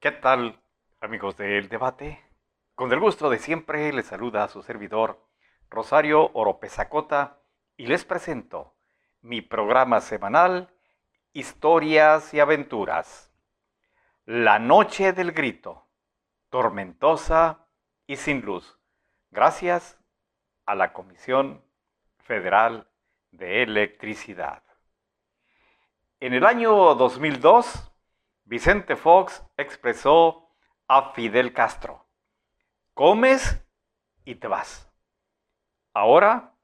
[0.00, 0.60] ¿Qué tal,
[1.00, 2.22] amigos del debate?
[2.74, 5.26] Con el gusto de siempre les saluda su servidor
[5.70, 7.40] Rosario Oropezacota
[7.78, 8.74] y les presento
[9.22, 10.74] mi programa semanal
[11.32, 13.32] Historias y Aventuras.
[14.26, 15.86] La noche del grito,
[16.50, 17.66] tormentosa
[18.06, 18.78] y sin luz,
[19.30, 19.98] gracias
[20.66, 21.64] a la Comisión
[22.18, 22.90] Federal
[23.30, 24.63] de Electricidad.
[26.24, 27.92] En el año 2002,
[28.44, 30.48] Vicente Fox expresó
[30.88, 32.06] a Fidel Castro,
[32.94, 33.62] comes
[34.24, 34.90] y te vas.
[35.92, 36.54] Ahora,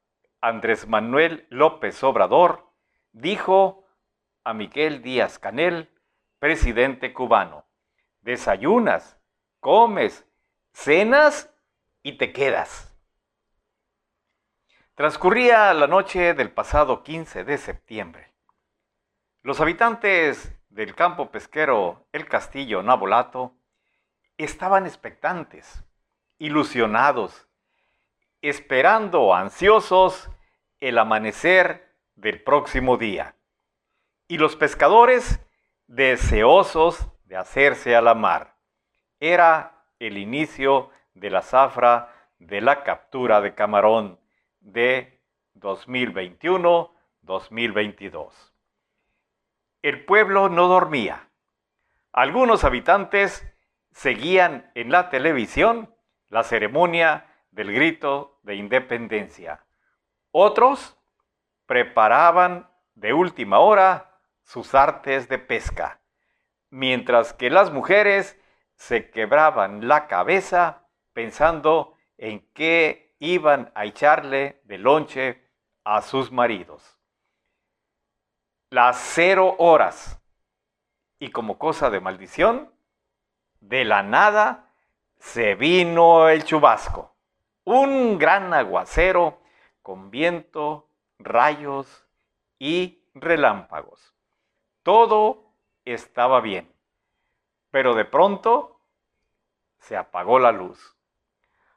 [0.41, 2.73] Andrés Manuel López Obrador
[3.13, 3.85] dijo
[4.45, 5.91] a Miguel Díaz Canel,
[6.39, 7.67] presidente cubano,
[8.23, 9.21] desayunas,
[9.61, 10.27] comes,
[10.73, 11.53] cenas
[12.03, 12.99] y te quedas.
[14.95, 18.30] Transcurría la noche del pasado 15 de septiembre.
[19.43, 23.55] Los habitantes del campo pesquero El Castillo Nabolato
[24.37, 25.83] estaban expectantes,
[26.39, 27.49] ilusionados,
[28.43, 30.29] esperando ansiosos
[30.79, 33.35] el amanecer del próximo día.
[34.29, 35.41] Y los pescadores
[35.87, 38.59] deseosos de hacerse a la mar.
[39.21, 44.21] Era el inicio de la zafra de la captura de camarón
[44.61, 45.19] de
[45.55, 48.50] 2021-2022
[49.83, 51.29] el pueblo no dormía.
[52.13, 53.47] Algunos habitantes
[53.93, 55.95] seguían en la televisión
[56.29, 59.65] la ceremonia del grito de independencia.
[60.33, 60.99] Otros
[61.67, 66.01] preparaban de última hora sus artes de pesca,
[66.69, 68.39] mientras que las mujeres
[68.75, 75.49] se quebraban la cabeza pensando en qué iban a echarle de lonche
[75.85, 77.00] a sus maridos
[78.71, 80.21] las cero horas.
[81.19, 82.73] Y como cosa de maldición,
[83.61, 84.71] de la nada
[85.19, 87.15] se vino el chubasco.
[87.65, 89.41] Un gran aguacero
[89.83, 90.89] con viento,
[91.19, 92.07] rayos
[92.59, 94.15] y relámpagos.
[94.83, 95.53] Todo
[95.85, 96.73] estaba bien.
[97.71, 98.81] Pero de pronto
[99.79, 100.97] se apagó la luz.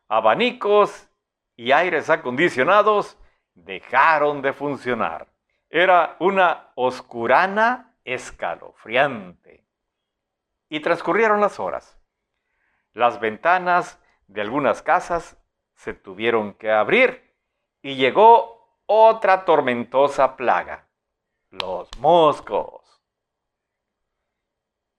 [0.08, 1.09] Abanicos
[1.56, 3.18] y aires acondicionados
[3.56, 5.33] dejaron de funcionar.
[5.75, 9.66] Era una oscurana escalofriante.
[10.69, 12.00] Y transcurrieron las horas.
[12.91, 15.35] Las ventanas de algunas casas
[15.73, 17.35] se tuvieron que abrir
[17.81, 20.88] y llegó otra tormentosa plaga,
[21.50, 23.01] los moscos.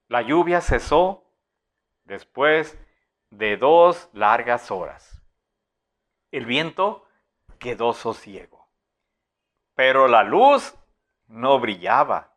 [0.09, 1.23] La lluvia cesó
[2.03, 2.77] después
[3.31, 5.23] de dos largas horas.
[6.33, 7.07] El viento
[7.61, 8.64] quedó sosiego.
[9.75, 10.77] Pero la luz
[11.27, 12.37] no brillaba.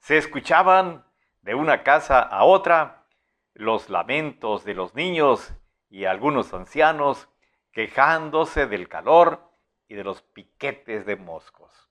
[0.00, 1.04] Se escuchaban
[1.42, 3.06] de una casa a otra
[3.54, 5.54] los lamentos de los niños
[5.88, 7.28] y algunos ancianos
[7.72, 9.50] quejándose del calor
[9.88, 11.90] y de los piquetes de moscos.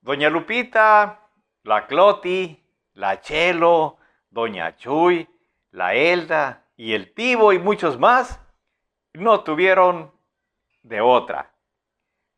[0.00, 1.28] Doña Lupita,
[1.62, 3.98] la Cloti, la Chelo,
[4.30, 5.28] Doña Chuy,
[5.72, 8.40] la Elda y el Tibo y muchos más
[9.12, 10.12] no tuvieron
[10.82, 11.52] de otra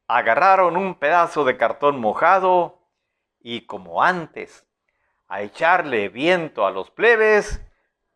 [0.09, 2.79] agarraron un pedazo de cartón mojado
[3.41, 4.67] y como antes,
[5.29, 7.65] a echarle viento a los plebes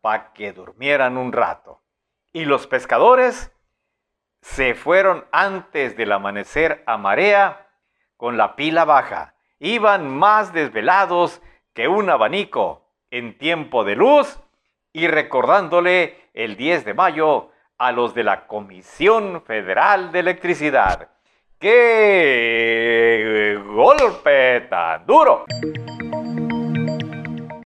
[0.01, 1.83] para que durmieran un rato.
[2.33, 3.53] Y los pescadores
[4.43, 7.69] se fueron antes del amanecer a marea
[8.17, 9.35] con la pila baja.
[9.59, 11.41] Iban más desvelados
[11.73, 14.39] que un abanico en tiempo de luz
[14.93, 21.16] y recordándole el 10 de mayo a los de la Comisión Federal de Electricidad
[21.59, 25.47] ¡Qué golpe tan duro!